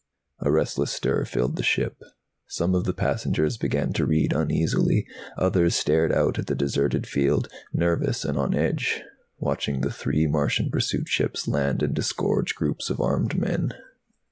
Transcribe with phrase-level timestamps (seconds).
[0.39, 2.01] A restless stir filled the ship.
[2.47, 5.05] Some of the passengers began to read uneasily,
[5.37, 9.03] others stared out at the deserted field, nervous and on edge,
[9.37, 13.73] watching the three Martian pursuit ships land and disgorge groups of armed men.